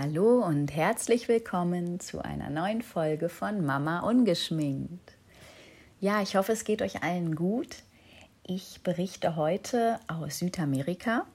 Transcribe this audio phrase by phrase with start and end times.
[0.00, 5.16] Hallo und herzlich willkommen zu einer neuen Folge von Mama Ungeschminkt.
[5.98, 7.82] Ja, ich hoffe, es geht euch allen gut.
[8.44, 11.26] Ich berichte heute aus Südamerika.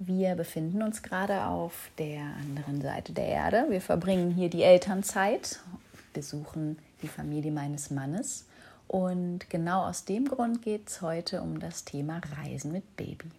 [0.00, 3.66] Wir befinden uns gerade auf der anderen Seite der Erde.
[3.68, 5.60] Wir verbringen hier die Elternzeit,
[6.12, 8.48] besuchen die Familie meines Mannes.
[8.88, 13.30] Und genau aus dem Grund geht es heute um das Thema Reisen mit Baby.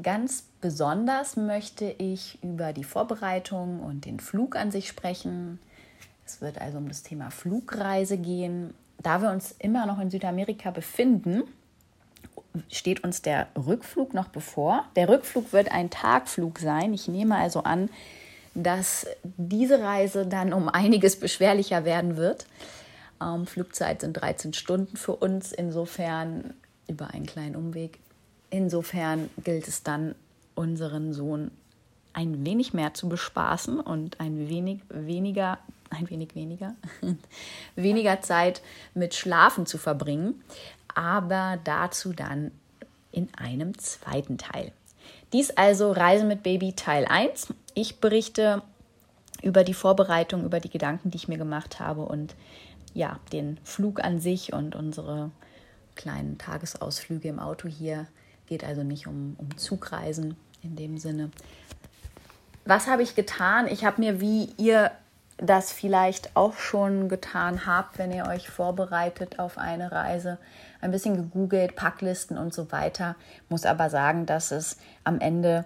[0.00, 5.58] Ganz besonders möchte ich über die Vorbereitung und den Flug an sich sprechen.
[6.24, 8.74] Es wird also um das Thema Flugreise gehen.
[8.98, 11.42] Da wir uns immer noch in Südamerika befinden,
[12.70, 14.84] steht uns der Rückflug noch bevor.
[14.96, 16.94] Der Rückflug wird ein Tagflug sein.
[16.94, 17.88] Ich nehme also an,
[18.54, 22.46] dass diese Reise dann um einiges beschwerlicher werden wird.
[23.20, 26.54] Ähm, Flugzeit sind 13 Stunden für uns, insofern
[26.88, 27.98] über einen kleinen Umweg
[28.52, 30.14] Insofern gilt es dann,
[30.54, 31.50] unseren Sohn
[32.12, 35.56] ein wenig mehr zu bespaßen und ein wenig weniger,
[35.88, 36.74] ein wenig weniger,
[37.76, 38.60] weniger Zeit
[38.92, 40.42] mit Schlafen zu verbringen.
[40.94, 42.50] Aber dazu dann
[43.10, 44.72] in einem zweiten Teil.
[45.32, 47.54] Dies also Reise mit Baby Teil 1.
[47.72, 48.60] Ich berichte
[49.42, 52.34] über die Vorbereitung, über die Gedanken, die ich mir gemacht habe und
[52.92, 55.30] ja, den Flug an sich und unsere
[55.94, 58.06] kleinen Tagesausflüge im Auto hier
[58.46, 61.30] geht also nicht um, um Zugreisen in dem Sinne.
[62.64, 63.66] Was habe ich getan?
[63.66, 64.92] Ich habe mir, wie ihr
[65.38, 70.38] das vielleicht auch schon getan habt, wenn ihr euch vorbereitet auf eine Reise,
[70.80, 73.16] ein bisschen gegoogelt, Packlisten und so weiter.
[73.48, 75.64] Muss aber sagen, dass es am Ende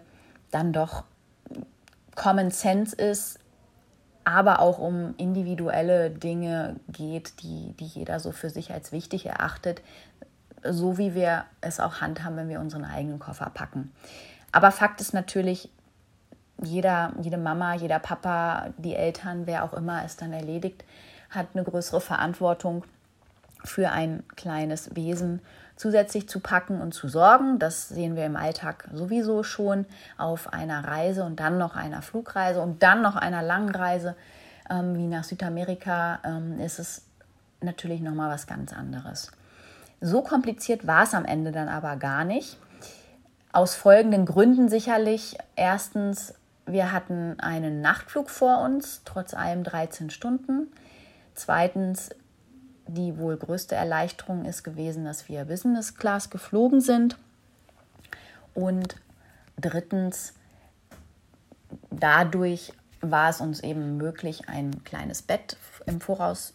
[0.50, 1.04] dann doch
[2.14, 3.38] Common Sense ist,
[4.24, 9.82] aber auch um individuelle Dinge geht, die, die jeder so für sich als wichtig erachtet
[10.62, 13.92] so wie wir es auch handhaben, wenn wir unseren eigenen Koffer packen.
[14.52, 15.70] Aber Fakt ist natürlich,
[16.62, 20.84] jeder, jede Mama, jeder Papa, die Eltern, wer auch immer es dann erledigt,
[21.30, 22.84] hat eine größere Verantwortung
[23.64, 25.40] für ein kleines Wesen
[25.76, 27.58] zusätzlich zu packen und zu sorgen.
[27.58, 29.84] Das sehen wir im Alltag sowieso schon
[30.16, 34.16] auf einer Reise und dann noch einer Flugreise und dann noch einer langen Reise
[34.70, 37.02] ähm, wie nach Südamerika ähm, ist es
[37.60, 39.30] natürlich noch mal was ganz anderes.
[40.00, 42.58] So kompliziert war es am Ende dann aber gar nicht.
[43.52, 45.38] Aus folgenden Gründen sicherlich.
[45.54, 46.34] Erstens,
[46.66, 50.68] wir hatten einen Nachtflug vor uns, trotz allem 13 Stunden.
[51.34, 52.10] Zweitens,
[52.86, 57.16] die wohl größte Erleichterung ist gewesen, dass wir Business Class geflogen sind.
[58.54, 58.96] Und
[59.58, 60.34] drittens,
[61.90, 66.54] dadurch war es uns eben möglich, ein kleines Bett im Voraus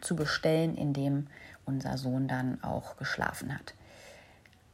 [0.00, 1.26] zu bestellen, in dem
[1.66, 3.74] unser Sohn dann auch geschlafen hat.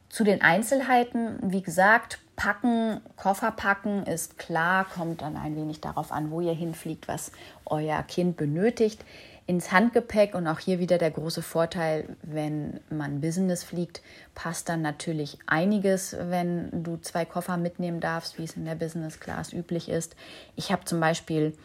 [0.09, 6.11] Zu den Einzelheiten, wie gesagt, packen, Koffer packen ist klar, kommt dann ein wenig darauf
[6.11, 7.31] an, wo ihr hinfliegt, was
[7.65, 9.03] euer Kind benötigt.
[9.45, 14.01] Ins Handgepäck und auch hier wieder der große Vorteil, wenn man Business fliegt,
[14.35, 19.19] passt dann natürlich einiges, wenn du zwei Koffer mitnehmen darfst, wie es in der Business
[19.19, 20.15] Class üblich ist.
[20.55, 21.57] Ich habe zum Beispiel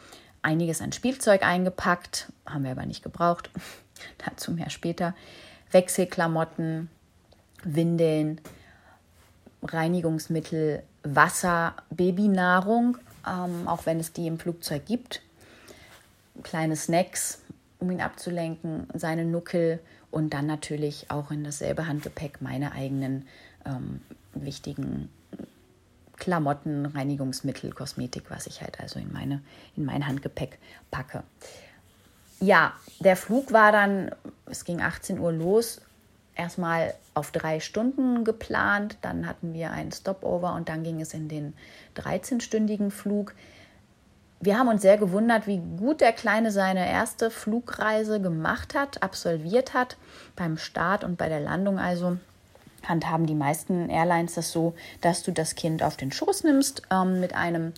[0.42, 3.50] einiges an Spielzeug eingepackt, haben wir aber nicht gebraucht.
[4.18, 5.14] Dazu mehr später.
[5.70, 6.88] Wechselklamotten,
[7.64, 8.40] Windeln,
[9.62, 15.22] Reinigungsmittel, Wasser, Babynahrung, ähm, auch wenn es die im Flugzeug gibt.
[16.42, 17.42] Kleine Snacks,
[17.78, 23.26] um ihn abzulenken, seine Nuckel und dann natürlich auch in dasselbe Handgepäck meine eigenen
[23.64, 24.00] ähm,
[24.34, 25.10] wichtigen
[26.16, 29.42] Klamotten, Reinigungsmittel, Kosmetik, was ich halt also in, meine,
[29.76, 30.58] in mein Handgepäck
[30.90, 31.22] packe
[32.40, 34.10] ja, der Flug war dann,
[34.46, 35.80] es ging 18 Uhr los,
[36.34, 41.28] erstmal auf drei Stunden geplant, dann hatten wir einen Stopover und dann ging es in
[41.28, 41.54] den
[41.96, 43.34] 13-stündigen Flug.
[44.40, 49.74] Wir haben uns sehr gewundert, wie gut der Kleine seine erste Flugreise gemacht hat, absolviert
[49.74, 49.96] hat,
[50.36, 52.18] beim Start und bei der Landung also
[52.86, 57.18] handhaben die meisten Airlines das so, dass du das Kind auf den Schoß nimmst ähm,
[57.18, 57.72] mit einem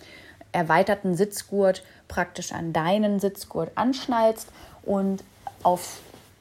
[0.53, 4.49] erweiterten Sitzgurt praktisch an deinen Sitzgurt anschnallst
[4.83, 5.23] und
[5.63, 6.01] auf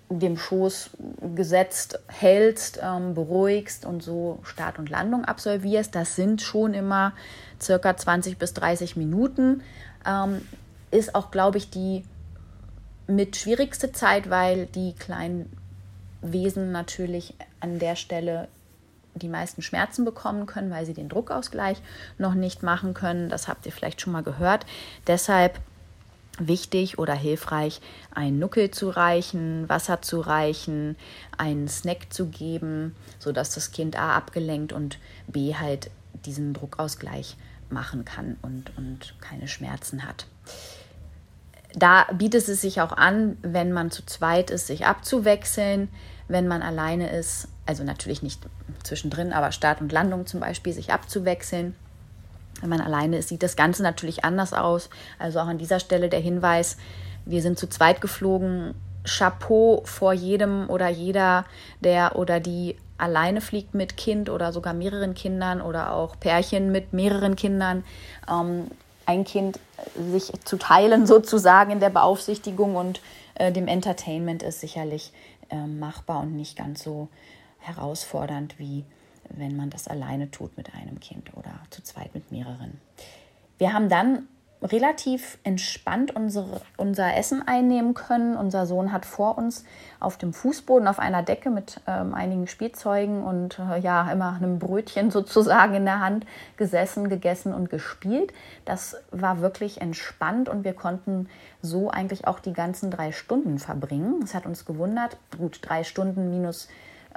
[0.10, 0.92] dem Schoß
[1.36, 5.94] gesetzt hältst, ähm, beruhigst und so Start und Landung absolvierst.
[5.94, 7.14] Das sind schon immer
[7.62, 9.62] circa 20 bis 30 Minuten.
[10.06, 10.42] Ähm,
[10.90, 12.04] ist auch, glaube ich, die
[13.06, 15.52] mit schwierigste Zeit, weil die kleinen
[16.22, 18.48] Wesen natürlich an der Stelle
[19.20, 21.82] die meisten Schmerzen bekommen können, weil sie den Druckausgleich
[22.18, 23.30] noch nicht machen können.
[23.30, 24.66] Das habt ihr vielleicht schon mal gehört.
[25.08, 25.60] Deshalb
[26.40, 27.82] wichtig oder hilfreich,
[28.14, 30.96] einen Nuckel zu reichen, Wasser zu reichen,
[31.38, 35.92] einen Snack zu geben, sodass das Kind A abgelenkt und B halt
[36.26, 37.36] diesen Druckausgleich
[37.70, 40.26] machen kann und, und keine Schmerzen hat.
[41.74, 45.90] Da bietet es sich auch an, wenn man zu zweit ist, sich abzuwechseln.
[46.28, 48.42] Wenn man alleine ist, also natürlich nicht
[48.90, 51.76] zwischendrin, aber Start und Landung zum Beispiel, sich abzuwechseln.
[52.62, 54.90] Wenn man alleine ist, sieht das Ganze natürlich anders aus.
[55.18, 56.78] Also auch an dieser Stelle der Hinweis,
[57.26, 58.76] wir sind zu zweit geflogen.
[59.06, 61.46] Chapeau vor jedem oder jeder,
[61.80, 66.92] der oder die alleine fliegt mit Kind oder sogar mehreren Kindern oder auch Pärchen mit
[66.92, 67.86] mehreren Kindern.
[68.30, 68.68] Ähm,
[69.06, 69.58] ein Kind
[70.12, 73.02] sich zu teilen sozusagen in der Beaufsichtigung und
[73.36, 75.14] äh, dem Entertainment ist sicherlich
[75.50, 77.08] äh, machbar und nicht ganz so
[77.60, 78.86] herausfordernd wie
[79.30, 82.80] wenn man das alleine tut mit einem Kind oder zu zweit mit mehreren.
[83.58, 84.28] Wir haben dann
[84.62, 88.36] relativ entspannt unsere, unser Essen einnehmen können.
[88.36, 89.64] Unser Sohn hat vor uns
[90.02, 94.60] auf dem Fußboden auf einer Decke mit ähm, einigen Spielzeugen und äh, ja, immer einem
[94.60, 96.26] Brötchen sozusagen in der Hand
[96.58, 98.34] gesessen, gegessen und gespielt.
[98.66, 101.30] Das war wirklich entspannt und wir konnten
[101.62, 104.20] so eigentlich auch die ganzen drei Stunden verbringen.
[104.24, 105.18] Es hat uns gewundert.
[105.38, 106.68] Gut, drei Stunden minus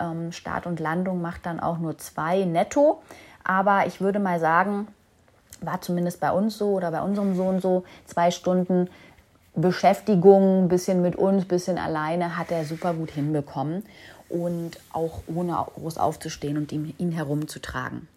[0.03, 3.03] ähm, Start und Landung macht dann auch nur zwei netto.
[3.45, 4.89] Aber ich würde mal sagen,
[5.61, 8.89] war zumindest bei uns so oder bei unserem Sohn so, zwei Stunden
[9.55, 13.85] Beschäftigung, bisschen mit uns, bisschen alleine, hat er super gut hinbekommen
[14.29, 18.09] und auch ohne groß aufzustehen und ihn, ihn herumzutragen.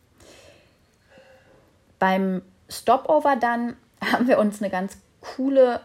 [1.99, 5.81] Beim Stopover dann haben wir uns eine ganz coole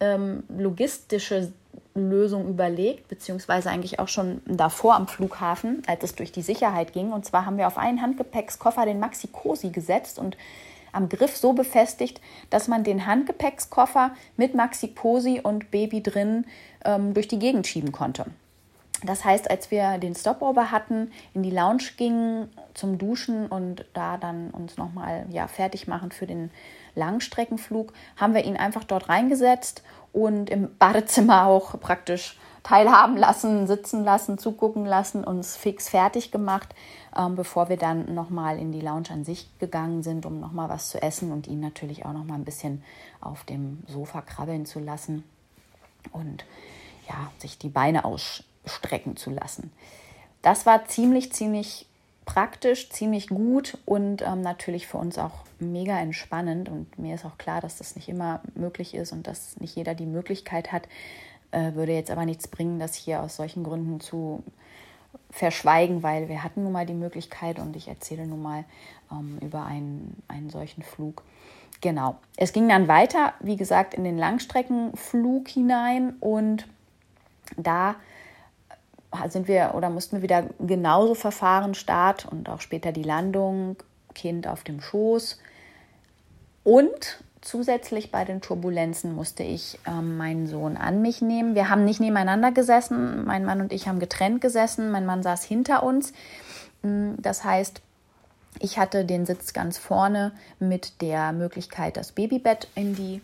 [0.00, 1.52] ähm, logistische
[1.94, 7.12] Lösung überlegt, beziehungsweise eigentlich auch schon davor am Flughafen, als es durch die Sicherheit ging.
[7.12, 10.36] Und zwar haben wir auf einen Handgepäckskoffer den Maxi Cosi gesetzt und
[10.92, 12.20] am Griff so befestigt,
[12.50, 16.46] dass man den Handgepäckskoffer mit Maxi Posi und Baby drin
[16.84, 18.26] ähm, durch die Gegend schieben konnte.
[19.04, 24.16] Das heißt, als wir den Stopover hatten, in die Lounge gingen zum Duschen und da
[24.16, 26.50] dann uns nochmal ja, fertig machen für den
[26.94, 29.82] Langstreckenflug, haben wir ihn einfach dort reingesetzt
[30.14, 36.74] und im Badezimmer auch praktisch teilhaben lassen, sitzen lassen, zugucken lassen, uns fix fertig gemacht,
[37.16, 40.88] ähm, bevor wir dann nochmal in die Lounge an sich gegangen sind, um nochmal was
[40.88, 42.82] zu essen und ihn natürlich auch nochmal ein bisschen
[43.20, 45.24] auf dem Sofa krabbeln zu lassen
[46.12, 46.46] und
[47.08, 49.70] ja, sich die Beine ausstrecken zu lassen.
[50.40, 51.86] Das war ziemlich, ziemlich
[52.24, 56.68] praktisch, ziemlich gut und ähm, natürlich für uns auch mega entspannend.
[56.68, 59.94] Und mir ist auch klar, dass das nicht immer möglich ist und dass nicht jeder
[59.94, 60.88] die Möglichkeit hat.
[61.50, 64.42] Äh, würde jetzt aber nichts bringen, das hier aus solchen Gründen zu
[65.30, 68.64] verschweigen, weil wir hatten nun mal die Möglichkeit und ich erzähle nun mal
[69.10, 71.22] ähm, über einen, einen solchen Flug.
[71.80, 72.16] Genau.
[72.36, 76.66] Es ging dann weiter, wie gesagt, in den Langstreckenflug hinein und
[77.56, 77.96] da
[79.28, 83.76] sind wir oder mussten wir wieder genauso verfahren, Start und auch später die Landung,
[84.14, 85.38] Kind auf dem Schoß.
[86.64, 91.54] Und zusätzlich bei den Turbulenzen musste ich ähm, meinen Sohn an mich nehmen.
[91.54, 95.44] Wir haben nicht nebeneinander gesessen, mein Mann und ich haben getrennt gesessen, mein Mann saß
[95.44, 96.12] hinter uns.
[96.82, 97.82] Mm, das heißt,
[98.60, 103.20] ich hatte den Sitz ganz vorne mit der Möglichkeit, das Babybett in die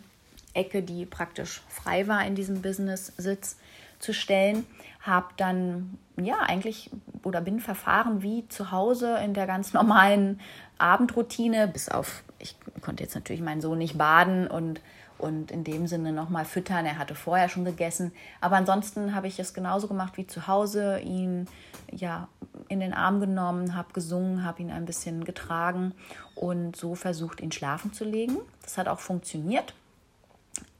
[0.53, 3.57] Ecke, die praktisch frei war in diesem Business-Sitz,
[3.99, 4.65] zu stellen
[5.01, 6.91] habe dann ja eigentlich
[7.23, 10.39] oder bin verfahren wie zu Hause in der ganz normalen
[10.77, 14.81] Abendroutine, bis auf, ich konnte jetzt natürlich meinen Sohn nicht baden und,
[15.17, 16.85] und in dem Sinne nochmal füttern.
[16.85, 18.11] Er hatte vorher schon gegessen.
[18.39, 21.47] Aber ansonsten habe ich es genauso gemacht wie zu Hause, ihn
[21.91, 22.27] ja
[22.67, 25.93] in den Arm genommen, habe gesungen, habe ihn ein bisschen getragen
[26.35, 28.37] und so versucht, ihn schlafen zu legen.
[28.63, 29.73] Das hat auch funktioniert.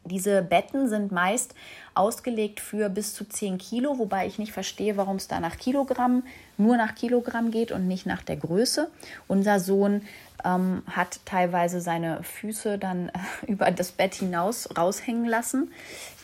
[0.03, 1.53] Diese Betten sind meist
[1.93, 6.24] ausgelegt für bis zu 10 Kilo, wobei ich nicht verstehe, warum es da nach Kilogramm,
[6.58, 8.89] nur nach Kilogramm geht und nicht nach der Größe.
[9.27, 10.01] Unser Sohn
[10.43, 13.12] ähm, hat teilweise seine Füße dann
[13.48, 15.72] über das Bett hinaus raushängen lassen.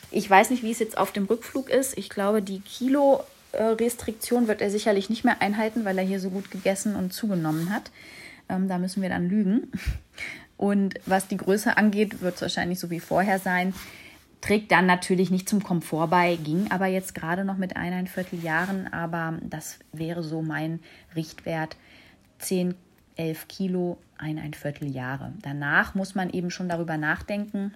[0.10, 1.98] Ich weiß nicht, wie es jetzt auf dem Rückflug ist.
[1.98, 6.50] Ich glaube, die Kilo-Restriktion wird er sicherlich nicht mehr einhalten, weil er hier so gut
[6.50, 7.92] gegessen und zugenommen hat.
[8.50, 9.72] Ähm, da müssen wir dann lügen.
[10.58, 13.74] Und was die Größe angeht, wird es wahrscheinlich so wie vorher sein.
[14.42, 18.92] Trägt dann natürlich nicht zum Komfort bei, ging aber jetzt gerade noch mit eineinviertel Jahren,
[18.92, 20.80] aber das wäre so mein
[21.16, 21.76] Richtwert.
[22.40, 22.76] 10,
[23.16, 25.34] 11 Kilo, eineinviertel Jahre.
[25.42, 27.74] Danach muss man eben schon darüber nachdenken,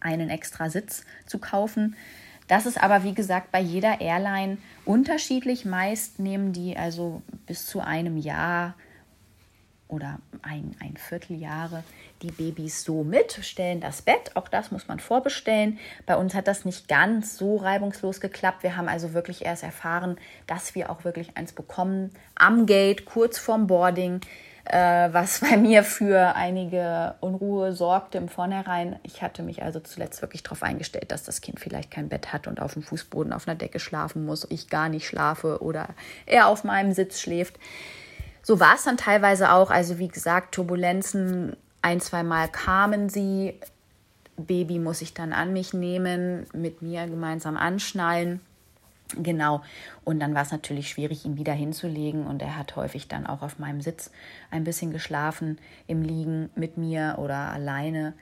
[0.00, 1.94] einen extra Sitz zu kaufen.
[2.48, 5.64] Das ist aber, wie gesagt, bei jeder Airline unterschiedlich.
[5.64, 8.74] Meist nehmen die also bis zu einem Jahr
[9.90, 11.82] oder ein, ein Vierteljahre
[12.22, 14.32] die Babys so mit, stellen das Bett.
[14.34, 15.78] Auch das muss man vorbestellen.
[16.06, 18.62] Bei uns hat das nicht ganz so reibungslos geklappt.
[18.62, 20.16] Wir haben also wirklich erst erfahren,
[20.46, 24.20] dass wir auch wirklich eins bekommen am Gate, kurz vorm Boarding.
[24.64, 28.98] äh, was bei mir für einige Unruhe sorgte im Vornherein.
[29.02, 32.46] Ich hatte mich also zuletzt wirklich darauf eingestellt, dass das Kind vielleicht kein Bett hat
[32.46, 35.88] und auf dem Fußboden auf einer Decke schlafen muss, ich gar nicht schlafe oder
[36.26, 37.58] er auf meinem Sitz schläft.
[38.42, 39.70] So war es dann teilweise auch.
[39.70, 43.58] Also wie gesagt, Turbulenzen, ein, zwei Mal kamen sie.
[44.36, 48.40] Baby muss ich dann an mich nehmen, mit mir gemeinsam anschnallen.
[49.16, 49.62] Genau.
[50.04, 52.26] Und dann war es natürlich schwierig, ihn wieder hinzulegen.
[52.26, 54.10] Und er hat häufig dann auch auf meinem Sitz
[54.50, 58.14] ein bisschen geschlafen, im Liegen mit mir oder alleine.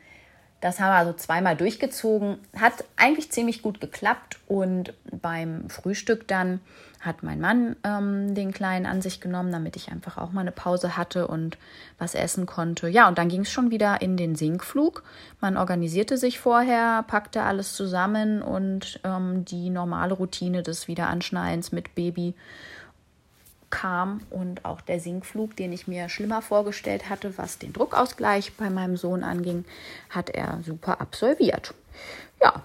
[0.61, 2.39] Das haben wir also zweimal durchgezogen.
[2.57, 4.39] Hat eigentlich ziemlich gut geklappt.
[4.47, 6.61] Und beim Frühstück dann
[7.01, 10.51] hat mein Mann ähm, den Kleinen an sich genommen, damit ich einfach auch mal eine
[10.51, 11.57] Pause hatte und
[11.99, 12.89] was essen konnte.
[12.89, 15.05] Ja, und dann ging es schon wieder in den Sinkflug.
[15.41, 21.95] Man organisierte sich vorher, packte alles zusammen und ähm, die normale Routine des Wiederanschnallens mit
[21.95, 22.35] Baby
[23.71, 28.71] kam und auch der Sinkflug, den ich mir schlimmer vorgestellt hatte, was den Druckausgleich bei
[28.71, 29.65] meinem Sohn anging,
[30.11, 31.75] hat er super absolviert.
[32.43, 32.63] Ja,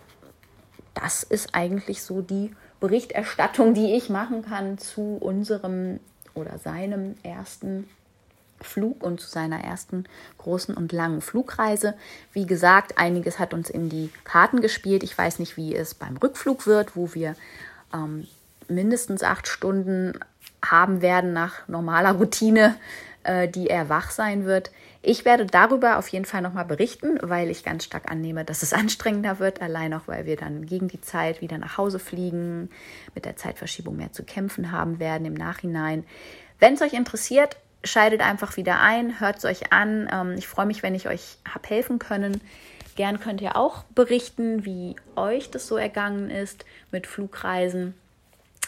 [0.94, 6.00] das ist eigentlich so die Berichterstattung, die ich machen kann zu unserem
[6.36, 7.88] oder seinem ersten
[8.62, 10.06] Flug und zu seiner ersten
[10.38, 11.96] großen und langen Flugreise.
[12.32, 15.04] Wie gesagt, einiges hat uns in die Karten gespielt.
[15.04, 17.36] Ich weiß nicht, wie es beim Rückflug wird, wo wir
[17.94, 18.28] ähm,
[18.68, 20.18] mindestens acht Stunden
[20.64, 22.76] haben werden nach normaler Routine,
[23.24, 24.72] äh, die er wach sein wird.
[25.02, 28.74] Ich werde darüber auf jeden Fall nochmal berichten, weil ich ganz stark annehme, dass es
[28.74, 32.70] anstrengender wird, allein auch weil wir dann gegen die Zeit wieder nach Hause fliegen,
[33.14, 36.06] mit der Zeitverschiebung mehr zu kämpfen haben werden im Nachhinein.
[36.60, 40.10] Wenn es euch interessiert, schaltet einfach wieder ein, hört es euch an.
[40.12, 42.40] Ähm, ich freue mich, wenn ich euch habe helfen können.
[42.96, 47.96] Gern könnt ihr auch berichten, wie euch das so ergangen ist mit Flugreisen.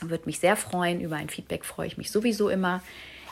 [0.01, 1.01] Würde mich sehr freuen.
[1.01, 2.81] Über ein Feedback freue ich mich sowieso immer.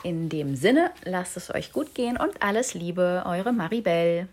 [0.02, 4.28] In dem Sinne, lasst es euch gut gehen und alles Liebe, eure Maribel.